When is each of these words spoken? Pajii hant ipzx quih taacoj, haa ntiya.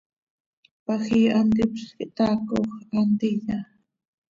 Pajii 0.85 1.31
hant 1.35 1.55
ipzx 1.63 1.89
quih 1.95 2.11
taacoj, 2.17 2.67
haa 2.91 3.05
ntiya. 3.11 3.57